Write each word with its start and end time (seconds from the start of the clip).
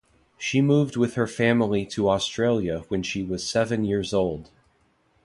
She 0.39 0.61
moved 0.61 0.95
with 0.95 1.13
her 1.13 1.27
family 1.27 1.85
to 1.85 2.09
Australia 2.09 2.85
when 2.87 3.03
she 3.03 3.21
was 3.21 3.47
seven 3.47 3.85
years 3.85 4.15
old. 4.15 4.49